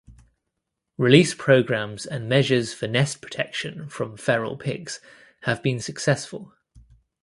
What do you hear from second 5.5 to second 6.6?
been successful.